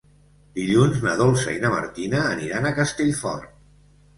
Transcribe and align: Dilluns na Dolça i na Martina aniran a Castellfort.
Dilluns 0.59 1.03
na 1.03 1.13
Dolça 1.19 1.53
i 1.57 1.61
na 1.65 1.71
Martina 1.75 2.25
aniran 2.33 2.67
a 2.67 2.73
Castellfort. 2.81 3.53